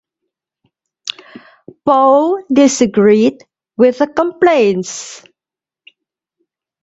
[1.85, 3.37] Poe disagreed
[3.77, 5.21] with the complaints.